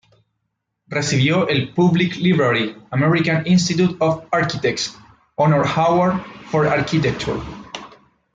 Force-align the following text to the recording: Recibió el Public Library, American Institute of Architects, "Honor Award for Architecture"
Recibió 0.87 1.47
el 1.47 1.75
Public 1.75 2.15
Library, 2.15 2.75
American 2.89 3.43
Institute 3.45 3.97
of 3.99 4.25
Architects, 4.31 4.97
"Honor 5.37 5.61
Award 5.75 6.19
for 6.49 6.65
Architecture" 6.67 7.37